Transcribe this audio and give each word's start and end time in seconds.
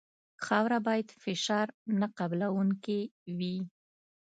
خاوره 0.45 0.79
باید 0.87 1.07
فشار 1.23 1.67
نه 1.99 2.07
قبلوونکې 2.17 2.99
وي 3.37 3.57